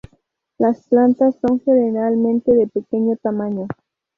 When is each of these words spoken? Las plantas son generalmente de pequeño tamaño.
Las 0.57 0.87
plantas 0.87 1.35
son 1.45 1.59
generalmente 1.61 2.51
de 2.55 2.65
pequeño 2.65 3.17
tamaño. 3.17 3.67